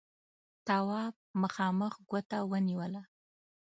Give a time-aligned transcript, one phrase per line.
[0.67, 3.01] تواب مخامخ ګوته ونيوله: